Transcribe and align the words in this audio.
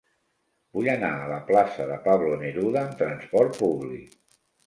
Vull 0.77 0.87
anar 0.93 1.09
a 1.17 1.27
la 1.31 1.37
plaça 1.49 1.85
de 1.91 1.99
Pablo 2.07 2.39
Neruda 2.45 2.81
amb 2.85 2.97
trasport 3.03 3.57
públic. 3.61 4.19